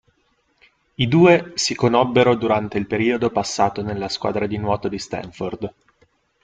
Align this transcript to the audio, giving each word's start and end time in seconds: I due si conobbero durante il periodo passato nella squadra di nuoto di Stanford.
I 0.95 1.05
due 1.07 1.51
si 1.53 1.75
conobbero 1.75 2.33
durante 2.33 2.79
il 2.79 2.87
periodo 2.87 3.29
passato 3.29 3.83
nella 3.83 4.09
squadra 4.09 4.47
di 4.47 4.57
nuoto 4.57 4.87
di 4.87 4.97
Stanford. 4.97 5.73